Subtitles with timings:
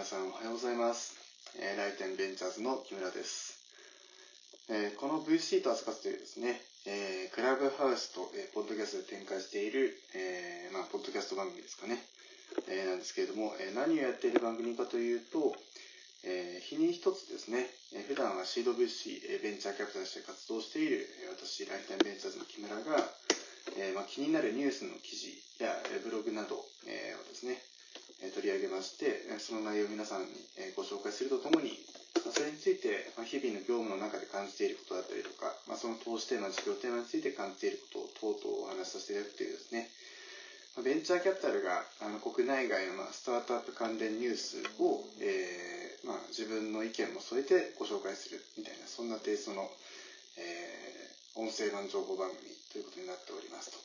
[0.00, 1.12] 皆さんおはようございます。
[1.60, 3.60] えー、ライテンベンチャーズの木村です。
[4.72, 6.56] えーこの VC と扱っているですね、
[6.88, 12.00] えークラブハウスと、えーポッドキャストで展開している、えーまあ、ポッドキャスト番組ですかね、
[12.72, 15.52] えーなんですけれども、えー何をやっている番組かというと、
[16.24, 23.04] えー日に一つですね、えー普段はシード VC、えーベンチャーキャピタルとして活動している、えー私、ライテンベンチャーズの木村が、
[23.76, 26.56] えーまあ、気になるニュースの記事や、えーブログなど、
[26.88, 27.60] えーをですね、
[28.22, 31.78] え取り上げまして、その内容を皆さんに、えご紹介するとともに、
[32.32, 39.90] それについて、ま日々の業務の中で感じていることだったりとか、ま、その投資テーマ、事業テーマについて感じていることを等々お話しさせていただくというですね、
[40.84, 49.68] ベンチャーキャピタルがあの国内外のスタートアップ関連ニュースを、えーまあ、自分の意見も添えてご紹介するみたいな、そんなテイストの、
[50.36, 50.90] えー
[51.36, 53.78] 音声版情報番組ということになっておりますと。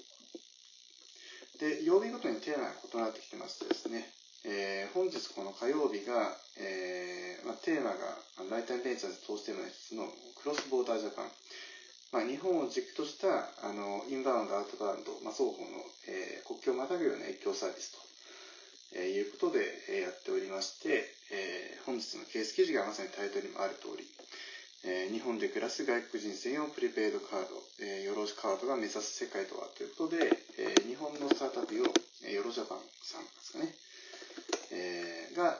[1.60, 4.10] で、曜日ごとにテーマが異なってきてましてですね、
[4.46, 7.98] えー本日この火曜日が、えーまあ、テーマが、
[8.50, 10.06] ライターベンチャーズ投資テーマの一つの
[10.40, 11.32] クロスボーダージャパン。
[12.14, 13.28] まあ、日本を軸とした
[13.66, 17.98] あのインバウンド、アウトバウンド、まあ、双方の、えー国境をまたぐような越境サービスと、
[19.02, 24.06] えーいうことで、えーやっておりまして、えー本日のケース記事がまさにタイトルにもある通り、
[24.86, 30.30] えー日本で暮らす外国人専用プリペイドカード、えー、ヨロカードが目指す世界とはということで、
[30.62, 31.84] えー日本のスタートアップ用、
[32.24, 33.74] えーヨロジャパンさんですかね、
[34.72, 35.58] えーが、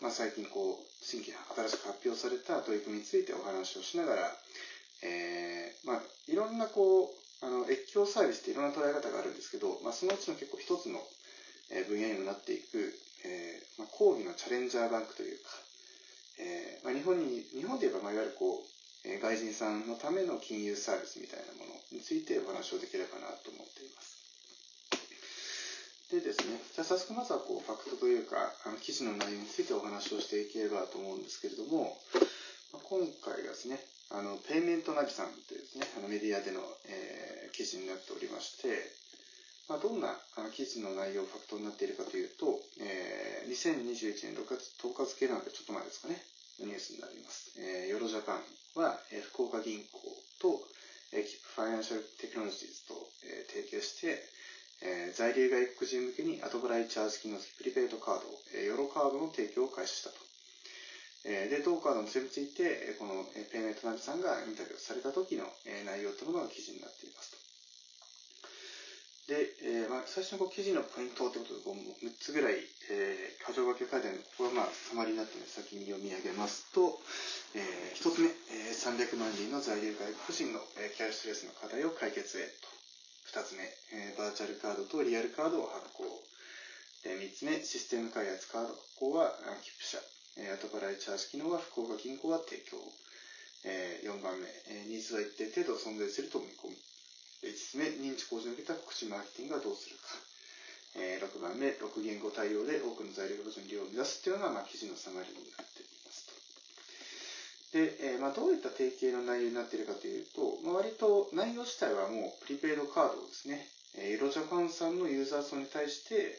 [0.00, 4.22] まあ、最近こう、新規新しく発表された取り組みについてお話をしながら、
[5.02, 11.02] えーまあ、いろんなこう、あの、越境サービスっていろんな捉え方があるんですけど、まあ、そのうちの結構一つの、
[11.88, 15.50] 分野にもなっていく、えーまあ、講義のチャレンジャーバンクというか、
[16.38, 24.25] えーまあ、日本に、日本で言えば、まあ、いわゆるこう、外人さんのための金融サービスみたいなものについてお話をできればなと思っています。
[26.16, 31.92] でですね、じゃあ早速まずはこうファクトというか、あの記事の内容についてお話をしていければと思うんですけれども、
[32.72, 33.76] まあ今回はですね、
[34.08, 38.68] あの、ペイメントナビさんというですね、あのメディアでの、えー記事になっておりまして、
[39.68, 46.20] まあ、どんなあの記事の内容、ファクトになっているかというと、えー2021年6月10日付なのでちょっと前ですかね、
[46.60, 47.56] ニュースになります。
[47.56, 48.44] えー YOLO JAPAN
[48.76, 49.88] は、えー福岡銀行
[50.40, 50.60] と、
[51.16, 52.94] えー、 Kipp Financial Technologies と、
[53.24, 54.20] えー提携して、
[54.82, 60.16] えー在留外国人向けに後払いチャージ金のプリペイドカード、えーヨロカードの提供を開始したと。
[61.24, 67.36] えーで、同カードのそれについて、この、えーペイメントナビさんがインタビューされた時の、えー内容というものが記事になっていますと。
[69.26, 76.94] で、えーまあ、最初のこう記事のポイントということで、こう6つぐらい、えー、箇条書き書いてあるので、ここはまあ、サマリーになっているので、先に読み上げますと、
[77.58, 77.58] え
[77.98, 82.85] 1つ目、えー300万人の在留外国人の、えーキャッシュレスの課題を解決へと。
[83.36, 86.08] 2つ目、えーバーチャルカードとリアルカードを発行。
[87.04, 90.00] で3つ目、システム開発カード発行はあキップ社。
[90.56, 92.80] 後払いチャージ機能は福岡銀行が提供。
[93.68, 96.80] え4番目、えーニーズは一定程度存在すると見込み。
[97.44, 100.16] 5つ目、認知向上に向けた告知マーケティングはどうするか。
[100.96, 105.95] え6番目、6言語対応で多くの在留外国人の利用を目指すというのが、まあ、記事のサマリーになっています。
[107.76, 113.60] で、えーまあ、どういった提携の内容になっているかというと、まあ、割と内容自体はもうプリペイドカードをですね、
[114.00, 116.32] えー、 YOLO JAPAN さんのユーザー層に対して、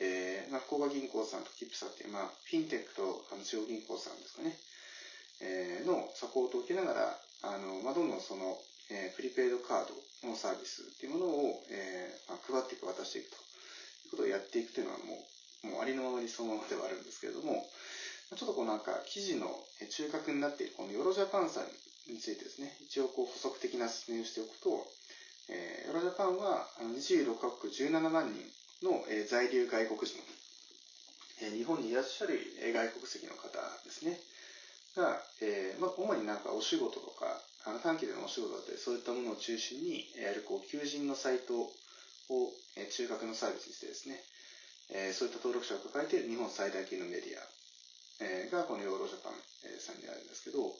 [0.00, 4.56] えーまあ、福岡銀行さんと Kipp さんっていう、まあ、フィンテックとあの中央銀行さんですかね、
[5.44, 7.12] えーのサポートを受けながら、
[7.44, 8.56] あのまあ、どんどんその、
[8.88, 9.92] えープリペイドカード
[10.28, 13.40] のサービスっていうものを、えーまあ、配っていく、渡していくとい
[14.08, 15.20] うことをやっていくというのはも
[15.68, 17.60] う、もうありのままにそのままではあるんですけれども、
[18.60, 19.48] こうなんか記事の
[19.88, 21.64] 中核になっているこの YOLO JAPAN さん
[22.12, 24.84] についてですね、一応こう補足的な説明をしておくと、
[25.48, 26.60] えーヨロジャパンは
[26.92, 28.36] 26カ国17万人
[28.84, 30.20] の、え在留外国人、
[31.40, 34.20] えー日本にいらっしゃる、え外国籍の方ですね、
[34.94, 44.20] が、えーまあ、主になんかお仕事とか、あの短期でのお仕事だったり、そういったものを中心にやるこう求人のサイトを、え中核のサービスにしてですね、
[44.92, 47.59] えーそういった登録者を抱えている日本最大級のメディア、
[48.20, 49.32] えーがこのヨーロジャパン
[49.64, 50.72] えーさんにあるんですけど、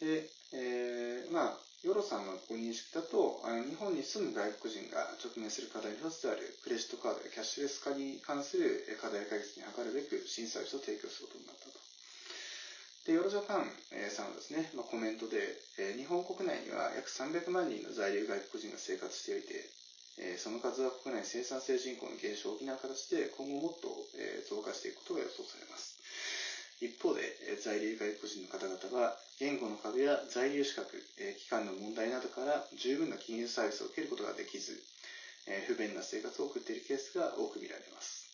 [0.00, 1.52] で、えーまあ、
[1.82, 11.80] ヨロさんのご認識だと、あの日本に住む外国人が直面する課題の一つであるクレジットカードやキャッシュレス化に関する課題解決に図るべく新サービスを提供することになったと。
[13.04, 19.68] で、ヨロジャパンえさんはですね、まあ、コメントで、えー日本国内には約300万人の在留外国人が生活しておいて、
[20.18, 25.99] えーその数は国内生産性人口の減少を補う形で今後もっと、えー増加していくことが予想されます。
[26.80, 34.80] 一方で、え在留外国人の方々は、言語の壁や在留資格、えー期間の問題などから十分な金融サービスを受けることができず、
[35.46, 38.30] えー不便な生活を送っているケースが多く見られます。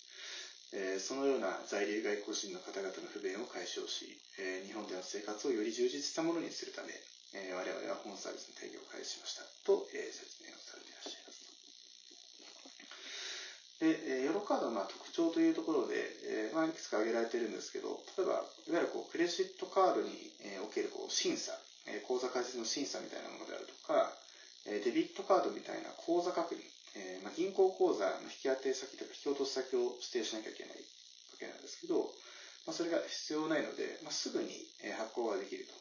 [0.73, 6.91] えー、そのような在留外国人の方々の不便を解消し、えー、日本での生活をより充実したものにするため、
[7.35, 11.16] えー、我々は本サービスの提供を開始しましたと、え説明をされていらっしゃいます。
[13.81, 15.95] で、ヨロカードの特徴というところで、
[16.25, 20.09] えまあ、いくつか挙げられているんですけど、例えば、いわゆるこうクレジットカードに
[20.65, 21.53] おけるこう審査、
[21.87, 24.11] え口座開設の審査みたいなものであるとか、
[24.67, 26.59] えデビットカードみたいな口座確認、
[26.97, 32.11] えまあ、銀行口座の引き当て先とか引き落とし先を指定しなきゃいけないわけなんですけど、
[32.67, 34.51] まあ、それが必要ないので、まあ、すぐに
[34.99, 35.75] 発行ができると。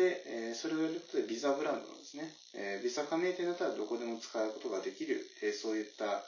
[0.00, 6.22] で、えそれをやることでビザブランドのですね、えビザ加盟店だったらどこでも使うことができる、えそういった、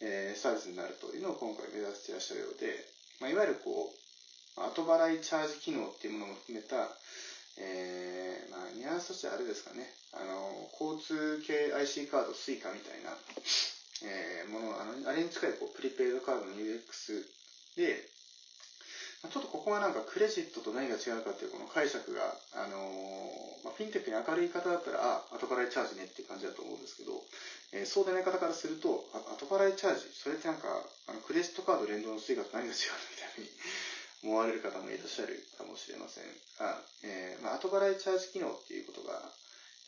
[0.00, 2.86] えサービスになるというのを今回目指していらっしゃるようで、
[3.20, 6.90] まあ、いわゆるこう、後払いチャージ機能っていうものも含めた、
[7.58, 13.14] えー、まあ、ニュアンスとしてはあれですかね、あの、交通系 IC カード、Suica みたいな、
[14.06, 17.26] えー、もの、あの、あれに近いこうプリペイドカードの UX
[17.76, 17.98] で、
[19.26, 22.22] ちょっとここがなんかクレジットと何が違うかっていうこの解釈が、
[22.54, 27.18] あのー、まあ、フィンテックに明るい方だったら、あ、後払いチャージねっていう感じだと思うんですけど、
[27.74, 30.70] えー、そうでない方からすると、あ後払いチャージ、それってなんか、
[31.10, 33.50] あのクレジットカード連動のスイカと何が違うのみたいに
[34.22, 36.30] 思われる方もいらっしゃるかもしれません。
[36.62, 39.18] が、えー、まあ、後払いチャージ機能っていうことが、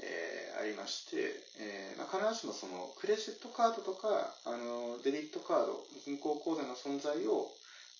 [0.02, 7.46] えー、ありまして、えー、まあ、必ずしもそのクレジットカードとか、あの、デビットカード、銀行口座の存在を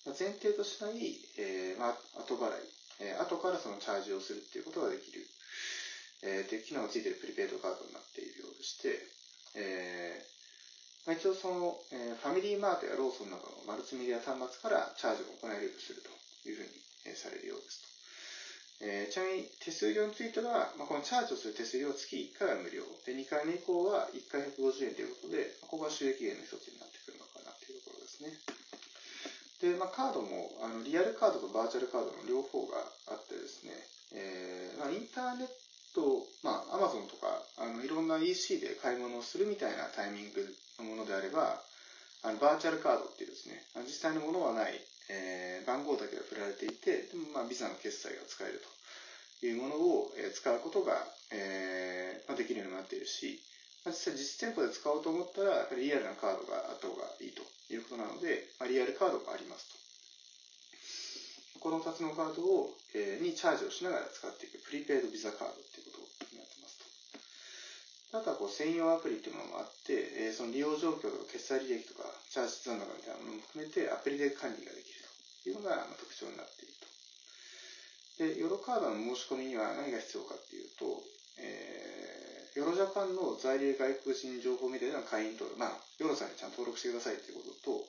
[0.05, 2.65] 前提としない、えー、まあ、後払い、
[3.01, 5.21] えー、後からそのチャージをするっていうことができる、
[6.23, 8.97] えー、っていう機能がついているプリペイドカードになっているようでして、
[9.53, 16.09] えー、まあ、一応その、えー、ファミリーマートやローソンなどのマルチメディア端末からチャージを行えるようにすると
[16.49, 16.69] いうふうに、
[17.05, 17.91] えー、されるようですと。
[18.81, 22.81] えー、ちなみに手数料については、まあ、このチャージをする手数料は月1回は無料。
[23.05, 28.33] で、2回目以降は1回150円ということで、ここが収益源の一つになってくるのかなというところですね。
[29.61, 32.81] で、まあ、カードも、あの、リアルカードとバーチャルカードの両方が
[33.13, 33.71] あってですね、
[34.13, 35.47] えー、まあ、インターネッ
[35.93, 37.29] ト、まあ、アマゾンとか、
[37.61, 40.41] あの、いろんな EC で買い物をするみたいなタイミング
[40.79, 41.61] のものであれば、
[42.23, 44.73] あの、バーチャルカードっていうですね、実際のものはない、
[45.09, 48.61] えー、番号だけが振られていて、でもまあ、ビザの決済が使える
[49.39, 50.97] というものを、えー、使うことが、
[51.31, 53.39] えー、まあ、できるようになっているし、
[53.83, 57.41] まあ、実際実店舗で使おうと思ったら、リアルなカードがあった方がいいと
[57.73, 59.81] いうことなので、まあ、リアルカードがありますと。
[61.61, 66.81] この2つのカードを、えー、にチャージをしながら使っていくプリペイドビザカードっていうことになってます
[68.09, 68.17] と。
[68.17, 69.93] あとはこう専用アプリっていうものもあって、
[70.25, 76.81] えー、その利用状況とか決済履歴とかチャージ残高みたいなものも含めてアプリで管理ができるというのが特徴になっていると。
[78.21, 80.85] で、ヨロカードの申し込みには何が必要かっていうと、
[81.37, 81.80] えー、
[82.55, 87.87] ヨロジャパンの在留外国人情報メディアでの会員登録、まあ、ヨロさんにちゃんと登録してくださいということと、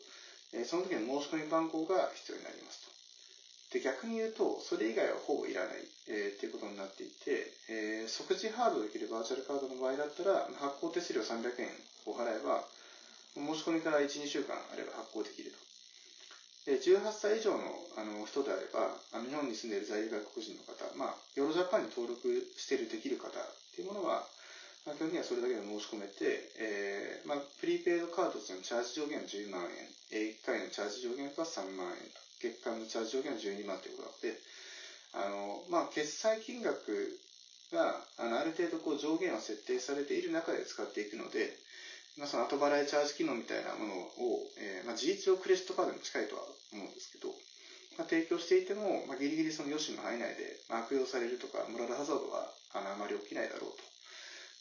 [0.55, 2.93] えー、その時の申し込み番号が必要になりますと。
[3.75, 11.73] で、逆に言うと、それ以外はほぼいらない、えー、っていうことになっていて、えー、即時ハードできるバーチャルカードの場合だったら、発行手数料300円
[12.07, 12.63] を払えば、
[13.35, 15.59] 申し込みから1、2週間あれば発行できると。
[16.71, 17.67] で、18歳以上の
[17.97, 22.23] あの人であれば、あの日本に住んでいる在留外国人の方、まあ、ヨロジャパンに登録
[22.55, 23.33] しているできる方っ
[23.75, 24.23] ていうものは、
[24.85, 32.03] まあ、基本的にはそれだけで申し込めて、えー、まあ、プリペイドカードとしてのチャージ上限は10万円、え1回のチャージ上限は3万円、
[32.43, 34.35] 月間のチャージ上限は12万ということなので、
[35.15, 36.83] あの、まあ、決済金額
[37.71, 41.55] が、あの、ある程度こう上限は設定されている中で使っていくので、
[42.19, 47.31] まあ、その後払いチャージ機能みたいなものを、えー、まあ、事実上クレジットカードに近いとは思うんですけど、
[47.97, 53.92] まあ、提供していても、まあ、ギリギリその余震の範囲内で、まあ、悪用されるとか、モラルハザードはあのあまり起きないだろうと。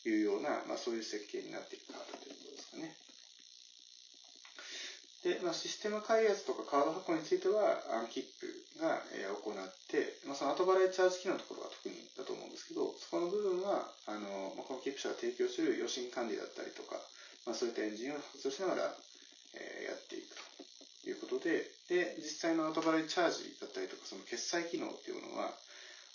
[0.09, 2.95] いうような、まあ、そういう設計になっているカードということですかね。
[5.21, 8.49] で、まあ、システム開発とかカード発行については、アンキップ
[8.81, 16.97] が、えー、行って、まあ、その後払いチャージ機能のところが特にだと思うんですけど、そこの部分は、あの、まあ、このキップ社が提供する余震管理だったりとか、
[17.45, 18.97] まあ、そういったエンジンを活用しながら、
[19.53, 25.53] えー、やっていくということで、で、実際の後払いチャージだったりとか、その決済機能っていうものは、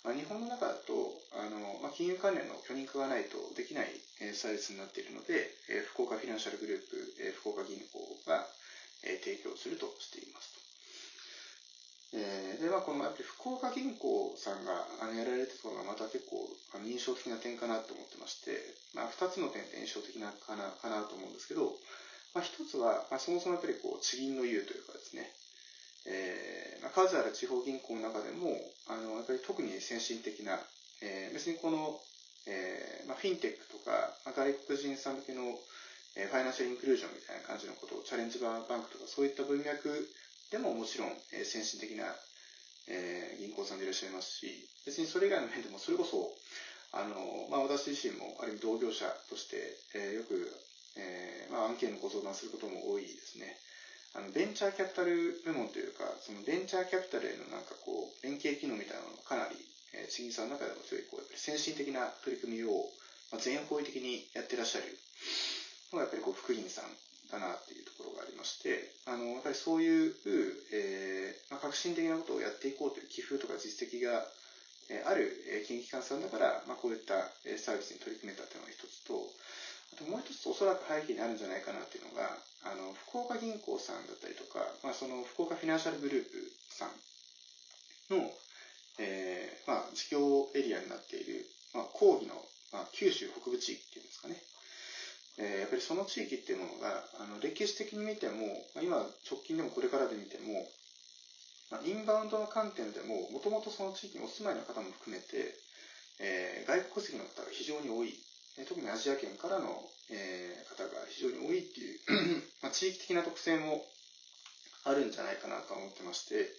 [0.03, 0.93] まあ、日本の中だと、
[1.33, 3.89] あの、まあ、金融関連の許認可がないとできない、
[4.21, 7.99] えー、サービスになっているので、えー、福岡フィナンシャルグループ、えー、福岡銀行
[8.29, 8.45] が、
[9.03, 10.57] えー、提供するとしていますと。
[12.13, 16.39] え、で、まあ、このやっぱり福岡銀行さんがあのやられてたのがまた結構
[16.71, 18.55] あの印象的な点かなと思ってまして、
[18.95, 21.75] まあ、2つの点で印象的なかなかなと思うんですけど、
[22.31, 25.27] まあ、1つは、まあ、そもそもやっぱりこう地銀の優というかですね、
[26.07, 26.36] えー、
[26.97, 28.57] 数ある地方銀行の中でも
[28.89, 30.57] あのやっぱり特に先進的な、
[31.05, 31.93] えー、別にこの、
[32.49, 35.45] えーまあ、フィンテックとか、まあ、外国人さん向けの
[36.17, 39.85] えファイナンシャルインクルージョンみたいな感じのことをチャレンジバーバンクとかそういった文脈
[40.51, 42.07] でももちろん、えー、先進的な、
[42.87, 44.47] えー、銀行さんでいらっしゃいますし、
[44.85, 46.31] 別にそれ以外の面でも、それこそ、
[46.95, 47.19] あの、
[47.51, 49.59] まあ、私自身も、ある意味同業者として、
[49.93, 50.47] えー、よく、
[50.95, 53.59] えー、まあ、案件のご相談することも多いですね。
[54.17, 59.53] あの、ベンチャーキャピタル部門というか、そのベンチャーキャピタルへのなんかこう、連携機能みたいなのがかなり、
[59.93, 62.89] えー、地銀さんの中でも強い、こう、やっぱり先進的な取り組みを、
[63.29, 64.89] まあ、全方位的にやってらっしゃる
[65.93, 66.89] のが、やっぱりこう、福銀さん
[67.29, 70.09] だなっていうところがありまして、あの、やっぱりそういう、
[70.73, 74.25] えー、まあ、革新的なことをやっていこうという寄付とか実績が、
[74.89, 79.19] えあるえ金融機関さんだから、まあ、こういったえサービスに取り組めたというのが一つと、
[79.93, 86.29] あともう一つおそらく背景にあるんじゃないかなっていうのが、あの、福岡銀行さんだったりとか、まあ、その福岡フィナンシャルグループ
[86.69, 88.31] さんの、
[88.99, 92.35] えー、まあ、事業エリアになっている、まあ、講義の、
[92.73, 94.35] まあ、九州北部地域っていうんですかね。
[95.37, 98.97] えー、やっぱりその地域っていうものが、あの、歴史的に見ても、まあ、今、
[99.29, 100.65] 直近でもこれからで見ても、
[101.69, 105.53] まあ、インバウンドの観点でも、もともとその地域にお住まいの方も含めて、
[106.19, 108.17] えー、外国籍の方が非常に多い、
[108.65, 109.69] 特にアジア圏からの、
[110.09, 113.85] えー、方が非常に多いっていう まあ、地域的な特性も
[114.85, 116.49] あるんじゃないかなと思ってまして、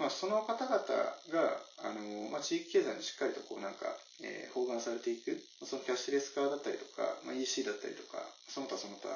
[0.00, 3.84] まあ、その方々が、あの、まあ、地域経済にしっかりとこうなんか、
[4.24, 9.12] えー、包含されていく、そのキャッシュレス化だったりとか、まあ、EC だったりとか、その他その他、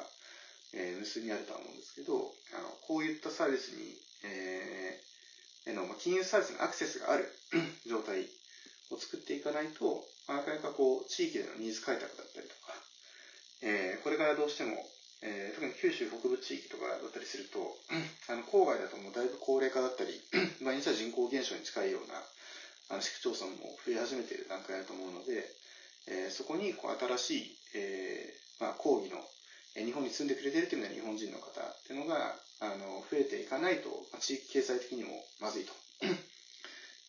[0.75, 2.21] えー、無数にあるとは思うんですけど、
[2.53, 3.97] あの、こういったサービスに、
[4.29, 7.33] えー、の、まあ、金融サービスのアクセスがある
[7.89, 8.29] 状態
[8.91, 10.05] を作っていかないと、
[10.37, 12.75] なかなかこう、地域でのニーズ開拓だったりとか、
[13.63, 14.77] えー、これからどうしても、
[15.23, 17.59] えー、特に九州北部地域とかだったりすると、
[18.29, 20.13] あの郊外だともうだいぶ高齢化だったり、
[20.61, 22.21] 毎日は人口減少に近いような
[22.91, 25.49] あの市区町村も増え始めている段階だと思うので、
[26.07, 29.17] えー、そこにこう新しい、えーまあ、講義の、
[29.77, 35.73] えー、日本に住んでくれているというのは日本人の方っていうのがあの増えていかないと、まあ、地域経済的にもまずいと。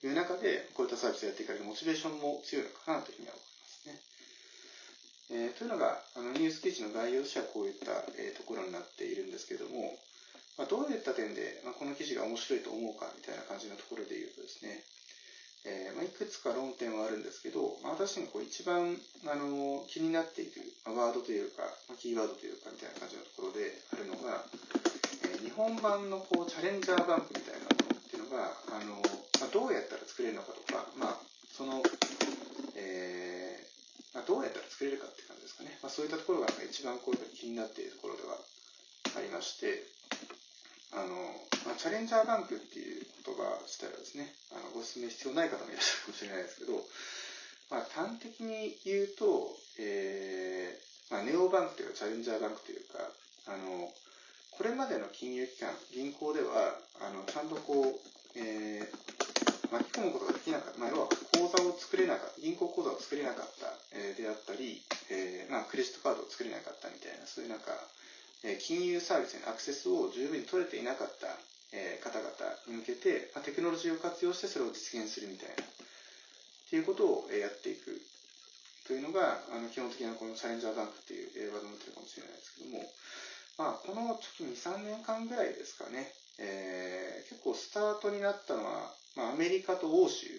[0.03, 4.01] いう中で、こういったサービスをやっていかれるモチベーションも強いのかなとふうには思いますね。
[5.32, 7.92] えー、というのが、あのニュース記事の概要としてはこういった、
[8.22, 9.98] えー、ところになっているんですけども、
[10.58, 14.80] まあ、どういった点で、まあ、この記事が面白いと思うかみたいな感じのところで言うとですね、
[15.66, 18.96] えーまあ、いくつか論点はあるんですけど、まあ、私がこう一番、
[19.26, 24.46] あの気になっている、まあ、ワードというか、まあ、キーワードというかみたいな感じのところであるのが、
[25.26, 29.02] えー、日本版のこうチャレンジャーバンクみたいなものっていうのが、あの
[29.42, 31.18] まあ、どうやったら作れるのかとか、まあ、
[31.50, 31.82] その、
[32.78, 35.35] えーまあ、どうやったら作れるかって感じ。
[35.46, 35.78] ですかね。
[35.86, 38.34] まあ、そういったところが一番こう気になっているところでは
[39.14, 39.86] ありまして、
[40.90, 41.38] あの、
[41.70, 46.82] まあ、チャレンジャーバンクっていう言葉自体はですね、あの、ご説明必要ない方もいらっしゃるかもしれないですけど、
[47.70, 53.06] まあ、端的に言うと、えー、まあ、ネオバンクというか、チャレンジャーバンクというか、
[53.54, 53.94] あの、
[54.58, 56.74] これまでの金融機関、銀行では、
[57.06, 67.72] あの、ちゃんとこう、えー、巻き込むことができなかった、まあ、要は口座を作れなかった、銀行口座を作れなかった、えー、であったり、えー、まあ、クレジットカードを作れなかったみたいな、そういうなんか、
[68.44, 71.34] え金融サービスへのアクセスを十分に取れていなかった、
[71.74, 72.30] え方々
[72.68, 75.68] に向けて、まあテクノロジーを活用してそれを実現するみたいな、っ
[76.70, 78.02] ていうことをえやっていく。
[78.86, 82.86] というのが、あの基本的なこのチャレンジャーバンクっていうワードになってるかもしれないですけども、
[83.58, 90.32] まあ、このちょっと2、3年間ぐらいですかね、えー、結構スタートになったのは、まあ、アメリカと欧州、や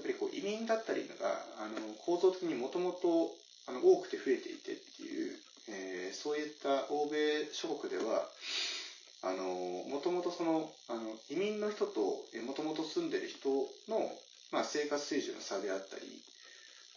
[0.00, 3.30] っぱりこう移民だったりのが、あの構造的にもともと
[3.66, 5.36] 多くて増えていてっていう
[5.68, 8.24] えー、そういった欧米諸国では、
[9.22, 9.44] あの、
[9.90, 13.48] もともとその、あの、移民の人と、もともと住んでる人
[13.88, 14.00] の、
[14.50, 16.22] まあ、生活水準の差であったり、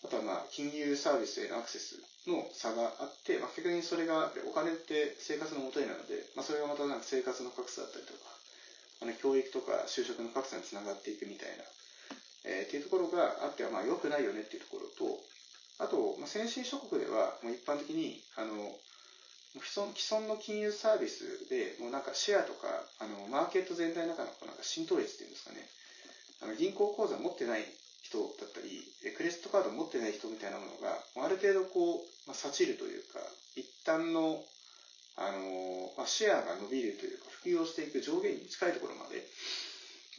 [0.04, 8.20] あとはまあ、金融サービスへのアクセスの差があって、まあ、結局にそれが、お金って生活のもとになるので、まあ、それがまたなんか生活の格差だったりとか、
[9.02, 11.64] あの、教育とか就職の格差につながっていくみたいな、
[12.46, 15.18] えー、っていうところがあっては、まあ、良くないよねっていうところと、
[15.80, 18.54] あと、まあ、先進諸国では、もう一般的に、あの、
[19.60, 22.68] 既存既存の金融サービスで、もうなんかシェアとか、
[23.00, 25.68] あの、マーケット全体の中のなんか浸透率っていうんですかね、
[26.42, 27.66] あの銀行口座持ってない
[28.02, 28.82] 人だったり、
[29.16, 33.20] クレジットカード持ってない人みたいなものが、ある程度こう、まあ、satch るというか、
[33.56, 34.42] 一旦の、
[35.18, 39.26] あの、まあ、シェアが伸びるという、普及をしていく上限に近いところまで、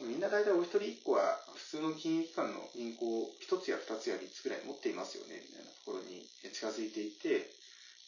[0.01, 7.47] みんな大体お一人一個は普通の金融機関の銀行を一つや二つや三つくらい持っていますよね、みたいなところに近づいていて、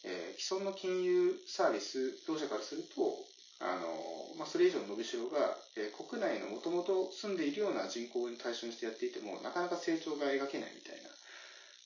[0.03, 3.15] えー、既存の金融サービス業者からすると、
[3.61, 10.94] あの、まあ、それ以上の伸びしろが、えー、国内のもともと住んでいるような人口に対象にしてやっていても、なかなか成長が描けないみたい、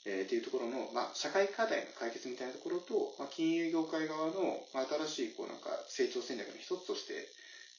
[0.10, 7.30] えー、っていうところの、まあ、社会課題の解決みたいなところと、まあ、金融業界側の、まあ、新しい、こうなんか成長戦略の一つとして、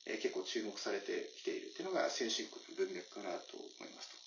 [0.06, 4.20] えー、結構注目されてきているっていうのが先進国の文脈かなと思いますと。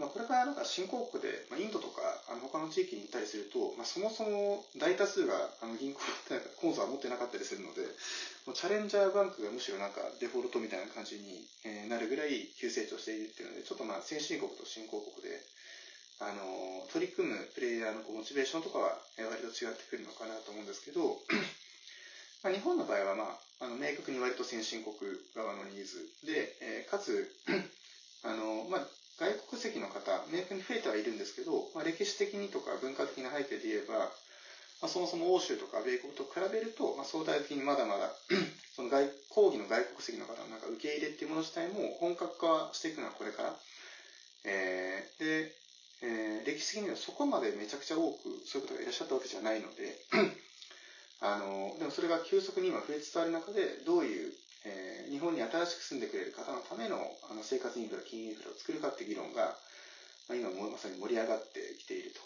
[0.00, 2.00] まあ、これからなんか新興国で、まあ、インドとか
[2.32, 7.84] あの他の地域に行ったりすると、まあ、そもそも大多数があの銀行ってコンサー持ってなかったりするので、
[8.48, 11.44] もうチャレンジャーバンクがむしろなんかデフォルトみたいな感じに、
[11.92, 15.36] なるぐらい急成長しているっていうので、ちょっとまあ先進国と新興国で、
[16.22, 21.18] あの、取り組むプレイヤーのモチベーションとかは割と違ってくるのかなと思うんですけど、
[22.42, 24.94] まあ、日本の場合はまあ、あの明確に割と先進国
[25.34, 27.30] 側のニーズで、えー、かつ、
[28.22, 28.86] あの、まあ、
[29.18, 34.10] 外国籍の方、明確に増えてはいるんですけど、まあ、歴史的にとか文化的な背景で言えば、
[34.82, 38.10] まあ、そもそも欧州とか米国と比べると、まあ、相対的にまだまだ
[38.74, 43.54] その外講義の外国籍の方のなんか受け入れっていうもの自体も本格化していくのはこれから。
[44.44, 45.61] えー、で、
[46.02, 49.94] えー、歴史的にはそこまでめちゃくちゃ多くそういう方がいらっしゃったわけじゃないので
[51.22, 54.32] あの、でもそれが急速に今増えつつある中で、どういう
[54.64, 56.96] えー、日本に新しく住んでくれる方のための
[57.30, 59.58] あの生活インフラ、金融インフラを作るかって議論が、
[60.30, 62.22] まあ、今まさに盛り上がってきていると。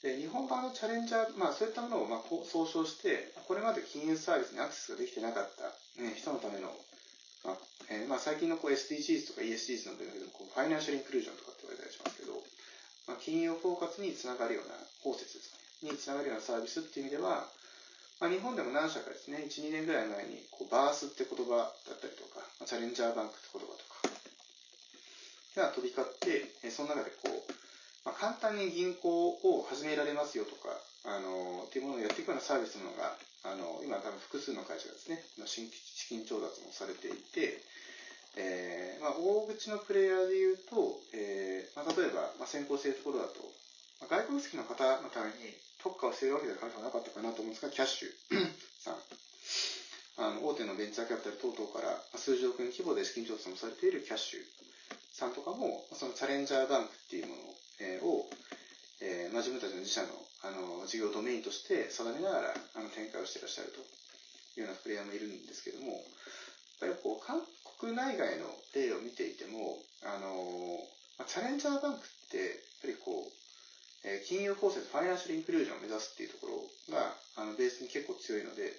[0.00, 5.68] で日本版のチャレンジャー、まあ、そういったものをまあ総称して、これまで金融サービスにアクセスができてなかった、
[6.00, 6.70] ね、人のための、
[7.44, 7.56] まあ
[7.90, 11.52] えー、まあ最近のこう SDGs とか ESGs の分野でもこうファイナンシャルインクルージョンとか
[13.20, 17.46] 金融包括につながるような、包摂ですかね、につながるようなサービスっていう意味では、
[18.20, 24.00] まあ、日本でも何社かですね、1、2年ぐらい前に、こう、バースって言葉だったりとか、チャレンジャーバンクって言葉とか、
[25.56, 27.52] が飛び交って、その中でこう、
[28.04, 30.68] まあ、簡単に銀行を始められますよとか、
[31.04, 37.60] あの、っていうものをやっていくようなサービスのが、あの、今多分複数の会社がですね、新規資金調達もされていて、
[38.36, 43.40] えー、まあ、大口のプレイヤーで言うと、えー、まあ、例えば、まあ、先行しているところだと、
[44.00, 48.08] まあ、外国籍の方のために、特化をしているわけではなかったかなと思うんですが、キャッシュ
[48.78, 49.00] さん。
[50.20, 54.40] あの、大手のベンチャーキャピタル等々から数十億円規模で資金調達もされているキャッシュ
[55.12, 58.28] さんとかも、そのチャレンジャーバンクっていうものを、えー、を
[59.00, 60.08] えーまあ、自分たちの自社の
[60.44, 63.80] あの事業ドメインとして定めながらあの展開をしていらっしゃると
[64.60, 66.00] いうようなプレイヤーもいるんですけども、やっ
[66.80, 67.24] ぱりこう
[67.80, 68.44] 国内外の
[68.76, 70.28] 例を見ていても、あの
[71.16, 72.46] まあ、チャレンジャーバンクって、やっ
[72.84, 73.32] ぱりこう、
[74.04, 78.72] え金融包摂、ファイナンシャルインクルージョンを目指すっていうところが、あの、ベースに結構強いので、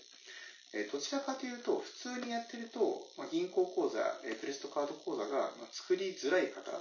[0.73, 6.71] えどちらかというと、普通にやってると、まあ、銀行口座、えクレジットカード口座が、まあ、作りづらい方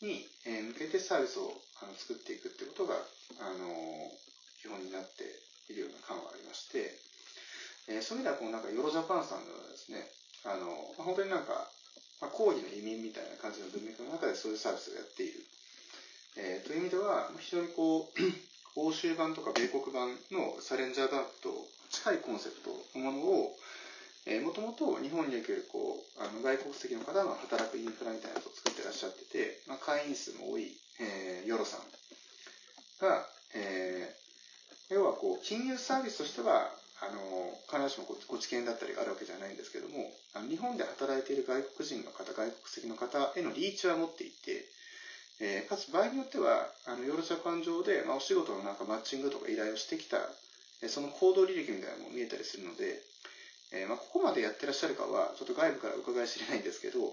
[0.00, 2.96] に、え向けてサービスをあの作っていくってことが、
[3.40, 3.68] あの
[4.60, 5.24] 基本になって
[5.70, 6.92] いるような感はありまして、
[7.88, 9.38] えそういう意味では、このなんかヨロジャパンさん、
[11.02, 11.68] 本当になんか、
[12.20, 15.44] まあ、講義の移民みたいな感じの文脈の中でそういうサービスをやっている。
[16.36, 18.12] えー、という意味では、非常にこう、
[18.74, 21.52] 欧州版とか米国版のサレンジャーバンクと
[21.90, 23.52] 近いコンセプトのものを、
[24.24, 31.80] えー、もともと日本におけるこうあの外国籍の方の働くインフラみたいなのを作ってらっしゃってて、まあ、会員数も多い、えー、ヨロさん
[33.02, 36.70] が、えー、要はこう金融サービスとしては
[37.02, 44.64] あの必ずしもご知見だったりがあるわけじゃないんですけどもあの日本で働いている外国人の方外国籍の方へのリーチは持っていて
[45.40, 50.18] えー、かつ場合によっては、あの、ヨーロジャパン上で、まあ、お仕事のなんかマッチングとか依頼をしてきた、
[50.82, 53.02] え、その行動履歴みたいなのも見えたりするので、
[53.72, 57.12] えー、まあ、ここまでやってらっしゃるかは、ちょっと外部から伺い知れないんですけど、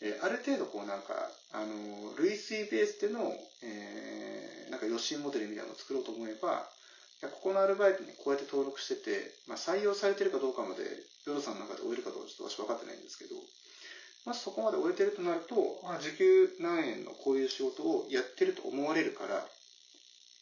[0.00, 1.12] えー、ある程度こうなんか、
[1.52, 3.20] あの、類推ベースでの、
[3.62, 6.64] え、なんか予診モデルみたいなのを作ろうと思えば、
[7.30, 10.82] ここのアルバイトにこうやって登録してて、まあ、採用されてるかどうかまで、
[11.26, 13.36] ヨロさんの中で終えるかどうかちょっと私分かってないんですけど、
[14.26, 19.46] もしそこまで終えてるとなると、まあ、時給何円のこういう仕事をやってると思われるから、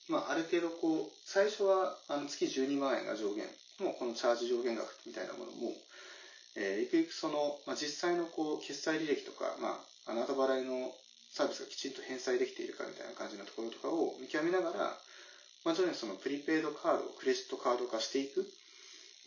[0.09, 3.45] まあ、ある程度こう、最初はあの月12万円が上限
[3.81, 5.73] もうこのチャージ上限額みたいなものも、
[6.57, 10.93] えー、いくいくその、まあ、実際のこう、決済履歴とか、まあ、あなた払いの
[11.33, 14.97] サービスがきちんと返済できているかみたいな感じのところとかを見極めながら、
[15.65, 18.47] まあ、徐々にそのプリペイドカードをクレジットカード化していく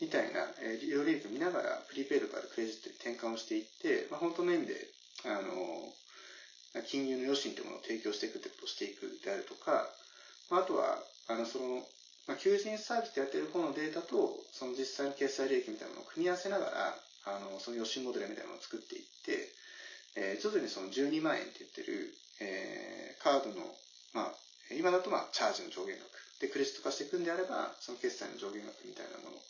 [0.00, 4.74] みたいな、えー、利用履歴を見ながら、プリペイドからクレジットに転換をしていって、まあ、本当の意味で、
[5.26, 9.86] あの、金融の余震というものを提供していくということをしていくであるとか、
[10.50, 11.86] まあ、あとは、あの、その、
[12.26, 16.98] まあ、求人サービスでやってる方のデータと、その実際の決済履歴みたいなものを組み合わせながら、
[17.30, 19.54] あの、その余震モデルみたいなものを作っていって、
[20.16, 22.10] えー、徐々にその12万円って言ってる、
[22.42, 23.62] えー、カードの、
[24.12, 24.34] まあ、
[24.74, 26.23] 今だとまあ、チャージの上限額。
[26.44, 29.40] で、クレジット化していくんであれば、その決済の上限額みたいなもの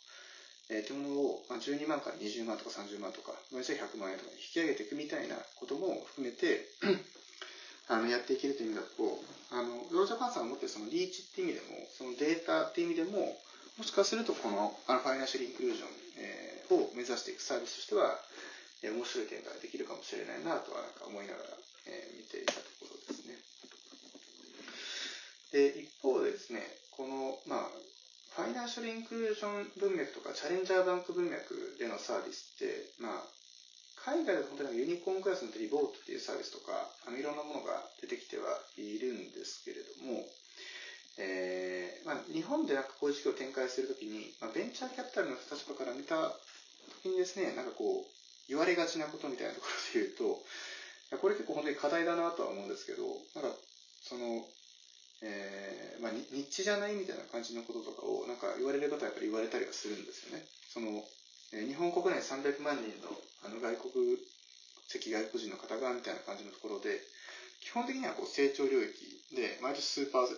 [0.69, 6.65] えー、というものを、まあ、12万から20万とか30万とか、ごめんなさい、100万円とかに引き上げていくみたいなことも含めて
[7.87, 9.21] あの、やっていけるという意味だと、
[9.53, 13.37] あの、ヨーロジャパンさんが持ってるそのリーチっていう意味でも、そのデータっていう意味でも、
[13.77, 18.17] もしかするとこの、ファイナンシャルインクルージョン、えを目指していくサービスとしては、
[18.81, 21.49] え面白い展開ができるかもしれないなとはなんか思いながら、
[21.85, 23.37] え見ていたところですね。
[25.51, 26.65] で、一方でですね、
[27.47, 27.69] まあ、
[28.35, 33.23] ファイナンシャルインクルージョン文脈とかチャレンジャーバンク文脈でのサービスって、まあ、
[34.05, 36.73] 海外で本当にユニコーンクラスのリボートっていうサービスとか、
[37.07, 38.45] あのいろんなものが出てきては
[38.77, 40.21] いるんですけれども、
[41.17, 46.35] えーまあ、日本でなんかこういう事業を展開するときに、まあ、ベンチャーキャピタルの立場から見たと
[47.01, 48.05] きにですね、なんかこう、
[48.49, 53.55] 言われがちなことみたいなところで言うと、これ結構本当に課題だなとは思うんですけど、なんか、
[54.03, 54.43] その、
[55.25, 60.45] えー、まあ、ニッチじゃないみたいな感じのこととかを、なんか言われる方はやっぱり言われたりはするんですよね。
[60.69, 61.01] その、
[61.53, 63.09] えー、日本国内300万人の
[63.45, 64.17] あの外国
[64.87, 67.01] 籍外国人の方がみたいな感じのところで、
[67.61, 68.93] 基本的にはこう成長領域
[69.33, 70.37] で、毎年数パーセン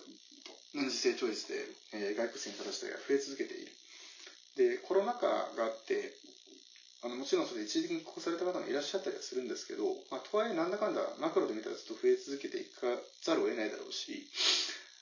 [0.72, 1.60] トの成長率で、
[1.92, 3.72] えー、外国籍の方たちが増え続けている。
[4.56, 6.16] で、コロナ禍があって、
[7.04, 12.90] あのもちろんそれ一時的にここされた方もいらっしゃったりはするんですけど、まあ、とはいえなんだかんだマクロで見たらずっと増え続けていか
[13.22, 14.26] ざるを得ないだろうし、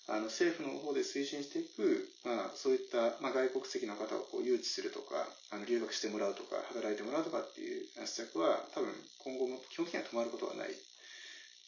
[0.09, 10.71] あの政府の方で推進していく、まあ、そういった、まあ、外国籍の方をこう誘致するとか、あの留学してもらうとか、働いてもらうとかっていう施策は、多分今後も基本的には止まることはない。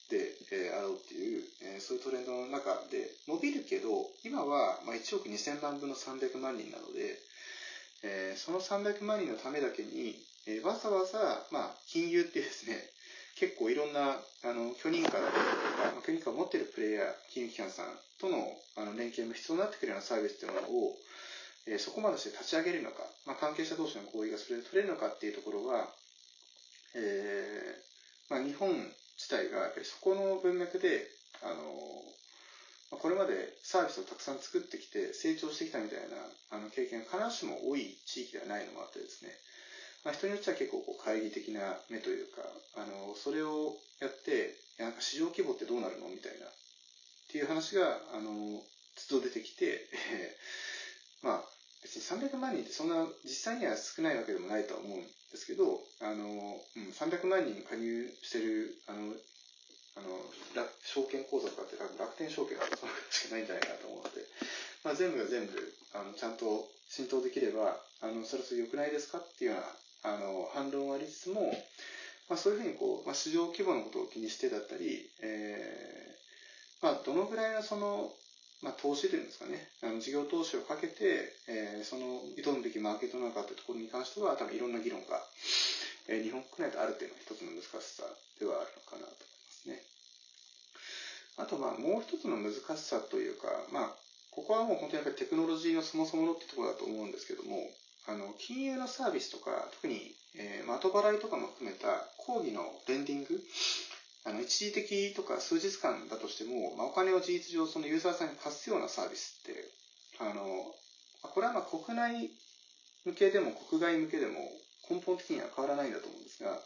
[0.09, 7.19] で、えー、あろうっていう、えー、そういうトレンドの中で伸びるけど、今は、まあ、1億2000万分の300万人なので、
[8.03, 10.15] えー、その300万人のためだけに、
[10.47, 12.79] えー、わざわざ、まあ、金融ってですね、
[13.39, 17.87] 結構いろんな、あの、許認可だったりとか、許認可を持っているプレイヤー、金融機関さん
[18.19, 18.43] との
[18.77, 20.97] あの連携も必要になってくるようなサービスっていうものを、
[21.67, 25.87] えー、そこまでして立ち上げるのか、まあ、関係者同士の合意がそれで取れるのかっていうところは、
[26.95, 28.75] えー、まあ、日本
[29.19, 31.07] 自体がやっぱりそこの文脈で、
[31.43, 32.03] あの、
[32.91, 36.17] これまでサービスをたくさん作ってきて成長してきたみたいな
[36.57, 39.31] あの経験が必ずしも多い地域ではないのもあってですね、
[40.05, 42.43] まあ、人によっては結構こう懐疑的な目というか、
[42.77, 46.09] あの、それをやって、なんか市場規模ってどうなるの？
[46.09, 46.51] みたいな、っ
[47.31, 48.31] ていう話が、あの、
[49.09, 49.81] 都度出てきて、
[51.23, 51.45] まあ、
[51.83, 56.25] 別に300万人ってそんな実際には少ないわけでもないとは思うんですけど、あの、
[56.77, 59.15] うん、300万人加入してる、あの、
[59.97, 60.07] あの、
[60.85, 64.23] 証券口座とかって楽天証券だとそのしかないんじゃないかなと思って、
[64.85, 69.19] まあ、全部が全部、あの、ちゃんと浸透できれば、あの、それそれ良くないですか？
[69.19, 69.67] っていうような、
[70.03, 71.53] あの、反論はありつつも、
[72.29, 78.11] まあ、そういうふうにこう、まあ、市場規模のことを気にしてだったり、えー、まあ、どのぐらいのその、
[78.63, 85.23] まあ、投資というんですかね、あの事業投資をかけて、えー、その挑むべきマーケットなのかというところに関しては、多分いろんな議論が、
[86.09, 88.03] えー、日本国内であるというのは一つの難しさ
[88.41, 89.29] ではあるのかなと
[91.39, 93.97] あとまあもう一つの難しさというか、まあ、
[94.35, 97.63] ここはもう本当にやっぱりテクノロジーのそもそものってところだと思うんですけども、
[98.09, 103.41] あの、金融のサービスとか、特に、えー、後払いとかも含めた講義のレンディング、
[104.25, 109.69] あの、一時的とか数日間だとしても、まあ、お金を事実上そのユーザーさんに貸すようなサービスって、
[110.21, 110.75] あの、
[111.23, 112.31] これはまあ国内
[113.05, 114.35] 向けでも国外向けでも
[114.89, 116.61] 根本的には変わらないんだと思うんですが、やっ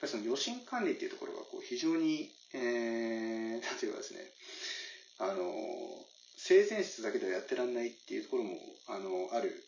[0.00, 4.20] ぱりその余震管理っていうところがこう非常に、えー、なんていうかですね、
[5.18, 5.52] あの、
[6.36, 8.56] 性善説だけではやってらんないっていうところも、
[8.88, 9.64] あの、ある、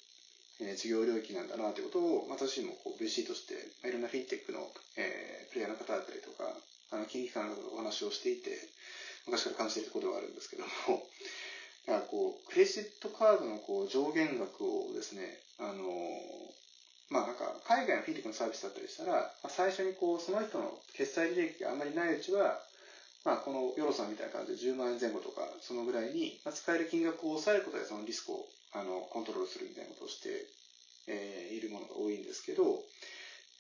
[0.69, 4.61] え、事業領域なんだなということを、私もこう VC として、まあ、いろんなフィンテックの、
[4.97, 6.53] えー、プレイヤーの方だったりとか、
[6.91, 8.51] あの、金融機関のお話をしていて、
[9.27, 10.71] 昔から感じているころではあるんですけども、
[11.87, 15.85] だからこう、クレジットカードのこう上限額をですね、あの、
[17.11, 22.63] まあなんか、海外のフィーテックのサービスだったりしたら、まあ、最初にこう、その人の決済履歴があんまりないうちは、
[23.25, 30.29] まあこのヨロさんみたいな感じで10万円前後とか、そのぐらいに、まあ、使える金額を抑えることでそのリスクを、あの、コントロールするみたいなこして、
[31.07, 32.83] えー、いるものが多いんですけど、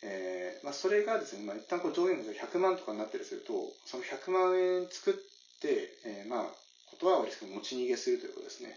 [0.02, 3.52] えー、まあそれがですね、まあ一旦こう上限が100万とかになったりすると、
[3.86, 5.14] その100万円作っ
[5.60, 6.44] て、えー、まあ、
[6.90, 8.76] ことはリスク持ち逃げするということですね。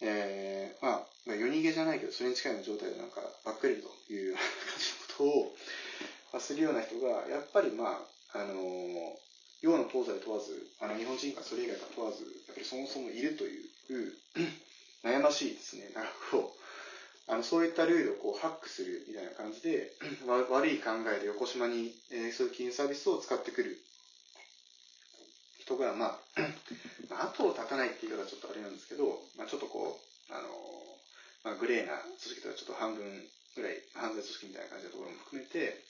[0.00, 4.42] えー、まあ、夜逃げじゃないけど、それに近いような状態でなんか、ばっかりという 感
[4.78, 5.54] じのこ
[6.32, 9.16] とを、するような人が、やっぱりまあ、あのー、
[9.60, 13.68] 洋の東西問わず、あの、日本人かそれ以外か問わず、やっぱりそもそもいるという、
[15.02, 15.77] 悩ましいですね。
[17.38, 19.90] の、そういったルールをこう、ハックするみたいな感じで、
[20.26, 23.78] 悪い考えで横島に、えー、そういう金融サービスを使ってくる
[25.58, 26.18] 人が、まあ、
[27.08, 30.48] まあ、後を絶たないっていう言い方はちょっとあれなんですけど、まあ、ちょっとこう、あの、
[31.44, 33.04] まあ、グレーな組織とかちょっと半分
[33.56, 35.80] ぐらい犯罪組織みたいな感じのところも含めて、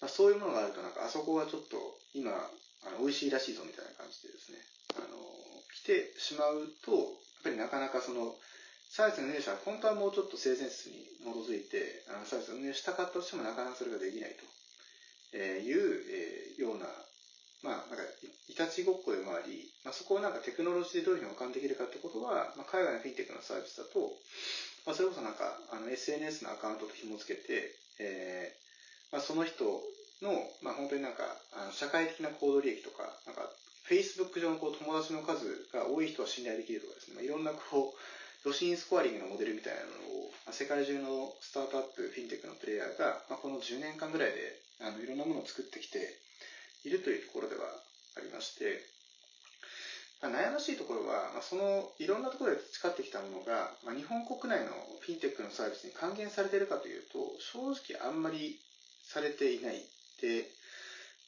[0.00, 1.78] まあ、そういうものがあると、なんか、あそこはちょっと
[2.14, 4.58] 今、あの美味しいらしいぞみたいな感じでですね、
[4.98, 5.18] あの、
[5.70, 7.10] 来てしまうと、やっ
[7.44, 8.34] ぱりなかなかその、
[8.92, 14.44] サービスの運営者は本当はもうちょっと性善説に基づいて、あのサービスを運営したかったとしてもなかなかそれができないと。
[15.32, 16.84] いう、えー、ような、
[17.64, 18.04] まあ、なんか、
[18.48, 24.12] いたちごっこでもあり、まあ、そこをなんかテクノロジーでどういうふうに保管できるかってことは、まあ、海外のフィンテックのサービスだと、
[24.84, 29.64] まあ、それこそなんか、あの、SNS のアカウントと紐付けて、えー、まあ、その人
[30.20, 31.24] の、まあ、本当になんか、
[31.56, 33.48] あの社会的な行動利益とか、なんか、
[33.88, 37.98] Facebook 上のこう友達の数が多い人は信頼できるとかですね、まあ、いろんなこう、
[38.44, 46.12] ロシンスコアリングのモデルみたいなのを、世界中のスタートアップ、フィンテックのプレイヤーが、まあ、この10年間ぐらいで、あの、いろんなものを作ってきて
[46.84, 47.66] いるというところでは
[48.16, 48.80] ありまして、
[50.20, 58.54] ま、悩ましいところは、ま、その、いろんなところで培ってきたものが、まあ、日本国内のフィンテックのサービスに還元されているかというと、正直あんまり
[59.04, 59.82] されていない。
[60.20, 60.46] で、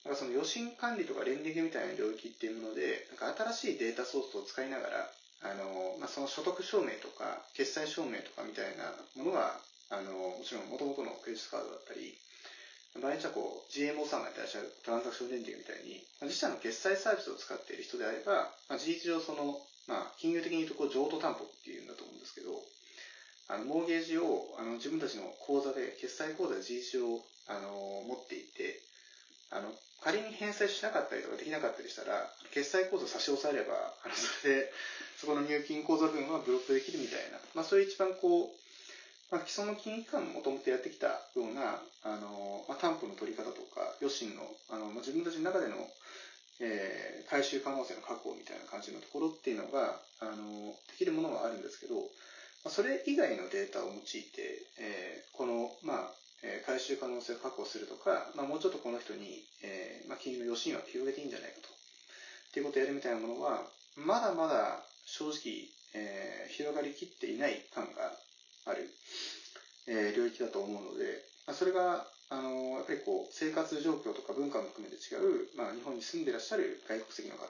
[0.05, 5.07] なんかその予診管理とかレンディングみたいな領域っていうもので、なんか新しいデータソースを使いながら、
[5.45, 9.53] あの、まあ、その所得証明とか、決済証明とかみたいなものは、
[9.91, 12.15] あの、もちろん元々のクレジットカードだったり、
[13.01, 22.57] 場合にはこう、GMO さんがやってらっしゃるトランザクションレンディングみたいに、まあ、自社の決済サービスを使っている人であれば、まあ、事実上その、まあ、金融的に言うとこう、譲渡担保っていうんだと思うんですけど、
[23.49, 27.69] あの、モーゲージを、あの、自分たちの口座で、決済口座で事実上、あの、
[28.09, 28.75] 持っていて、
[29.51, 34.67] あの、仮に返済しなかったりとかできなかったりしたら、決済口座差し押さえれば、あの、それで、
[35.25, 38.65] そこの入金口座分はブロックできるみたいな、まあそういう一番こう、
[39.33, 45.75] まあ、既存の金融機関ももともとやってきたような、あの、まあ、担保の取り方とか、余震の、あの、まあ、自分たちの中での、
[46.61, 51.97] えー、回収可能性の確保みたいな感じのところっていうのが、あの、できるものはあるんですけど、
[52.63, 56.13] まあ、それ以外のデータを用いて、えー、この、まあ、
[56.45, 61.69] え回収可能性を確保するとか、まあ、もうちょっとこの人に、えーまあ、金融の余震は広げていいんじゃないかと。
[61.69, 63.65] っていうことをやるみたいなものは、
[63.97, 68.13] まだまだ正直、えー、広がりきっていない感が
[68.67, 68.89] ある、
[69.87, 77.45] えー、領域だと思うので、まあ、それが、あのやっぱりこう、生活状況とか文化も含めて違う、まあ、日本に住んでらっしゃる外国籍の方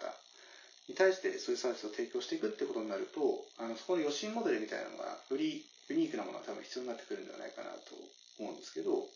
[0.89, 3.23] に対してそういうサービスを提供していくってことになると、
[3.59, 7.95] あの、そこの予診モデルみたいなのが、よりユニークなものが多分必要になってくるんではないかなと
[8.41, 9.07] 思うんですけど、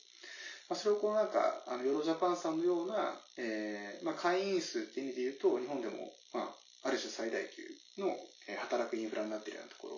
[0.68, 7.62] まあ、それをこうなんか、あの、ヨロジャパンさんのような、えー、まあ、会員数って意味で言うと、日本でも、まあ、ある種最大級
[7.98, 8.16] の、
[8.48, 9.88] え、働くインフラになっているようなとこ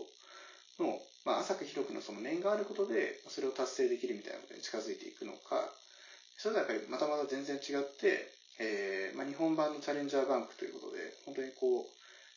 [0.81, 5.69] ろの、まあ、浅く広くのその面があることで、それを達成できるみたいなことに近づいていくのか、
[6.37, 11.89] それとはやっぱりまたまた全然違って、えー、まあ、日本版のチャレンジャーバンクということで、本当にこう、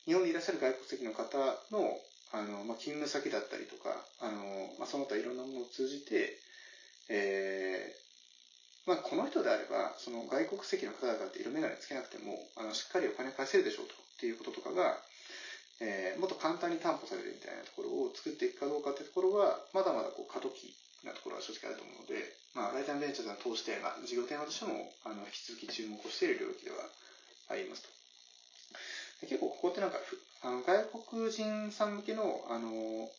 [0.05, 1.39] 日本にいらっしゃる外国籍の方
[1.71, 1.99] の、
[2.31, 6.35] あの、まあ、勤務先だったりとか、あの、まあ、その他いろんなものを通じて、
[7.07, 14.99] えー、まあ、この人であれば、その外国籍の方々って色眼鏡つけなくても、あの、しっかりお金返せるでしょうと、っていうこととかが、
[15.81, 26.77] えー、もっと簡単に担保されるみたいなところを作っていくかどうかってところは、まだまだこう過渡期なところは正直あると思うので、まあ、ライターベンチャーズを通して、まあ、事業テーマとしても、あの、引き続き注目をしている領域では
[27.49, 27.89] ありますと。
[29.27, 29.97] 結構ここってなんか、
[30.43, 32.67] あの外国人さん向けのあの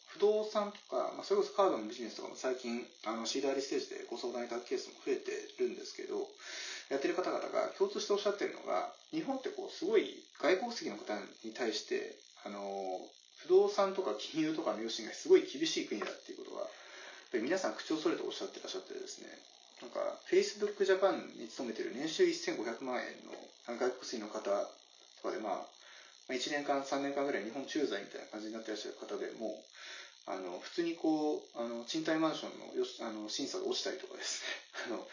[0.08, 6.28] 不動産とか、まあ、それこそカードのビジネスとかも最近あのシードアリステージでご相談いただくケースも増えてるんですけど、
[6.90, 12.12] やってる方々が共通しておっしゃってるのが、日本ってこうすごい外国籍の方に対して、
[12.44, 13.00] あの
[13.44, 16.66] 不動産とか金融とかの余震がすごい厳しい国だっていうことは、
[17.32, 19.28] 皆さん口をそれておっしゃってらっしゃってですね、
[19.82, 23.34] なんか、Facebook Japan に勤めてる年収1500万円の
[23.76, 29.60] 外国籍の方とかで、まあ、1年間、3年間ぐらい日本駐在みたいな感じになってらっしゃる方でも、
[30.26, 34.48] あの、普通にこう、あの、賃貸マンションのよしあの審査が落ちたりとかですね、
[34.88, 35.06] あの、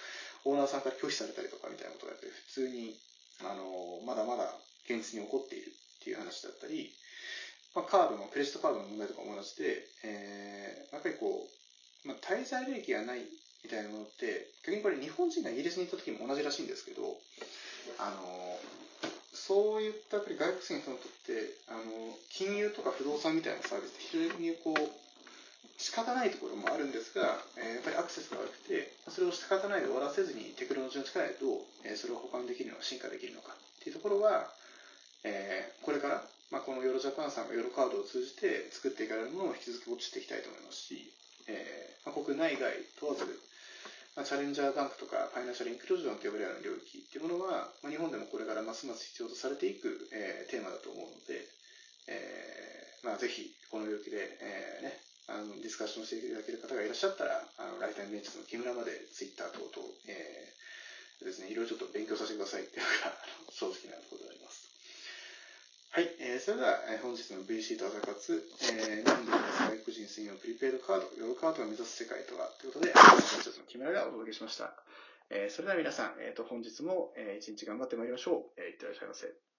[0.46, 2.96] オーナーさんから拒否されたりとかみたいなことがやって普通に、
[3.44, 6.94] あの、まだまだ現実に起こっているっていう話だったり、
[7.75, 13.23] まあ、カードの、クレジットカードの問題とかも同じで、えー、やっぱりこう、まあ、滞在履歴がない
[13.63, 17.15] みたいなものって、逆にこれ日本人がイギリスに行った時も同じらしいんですけど、
[17.99, 18.60] あの、
[19.34, 21.81] そういったやっぱり外国人にとって、あの、
[22.29, 25.01] 金融とか不動産みたいなサービスって非常にこう、
[25.81, 34.45] 仕方ないところもあるんですが、えー、やっぱりアクセスが悪くて、それを仕方ないで終わらせずにテクノロジーの力でどう、えー、それを保管できるのか、進化できるのかっていうところは、
[35.23, 41.07] えー、これから、まあ、このヨロジャパンさんがヨロカードを通じて作っていかれるものを引き続き落ちていきたいと思いますし、
[41.47, 43.23] えーまあ、国内外問わず、
[44.19, 51.47] まあ、チャレンジャーバンクとかファイナンシャルインクルージョンと呼ばれるような領域っていうものは、まあ、日本でもこれからますます必要とされていく、えー、テーマだと思うので、
[52.11, 54.99] えーまあ、ぜひこの領域で、えーね、
[55.31, 63.15] あのディスカッションしていただける方がいらっしゃったら、あのライターメンチの木村までツイッター等々、えー、ですね、いろいろちょっと勉強させてくださいっていうのが
[63.47, 64.70] 正直なところであります。
[65.91, 74.71] はい、えー、それでは、えー本日の VC と朝活、えー、なんで外国人専用プリペイドカード、ヨーカードを目指す世界とはということで、私たちの木村がお届けしました。
[75.30, 78.56] えーそれでは皆さん、えー、と本日も、えー一日頑張ってまいりましょう。
[78.56, 79.50] えーいってらっしゃいませ。